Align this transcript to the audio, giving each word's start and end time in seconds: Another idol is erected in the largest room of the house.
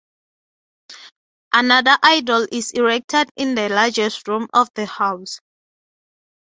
Another 1.53 1.95
idol 2.01 2.47
is 2.51 2.71
erected 2.71 3.29
in 3.35 3.53
the 3.53 3.69
largest 3.69 4.27
room 4.27 4.47
of 4.51 4.73
the 4.73 4.87
house. 4.87 5.39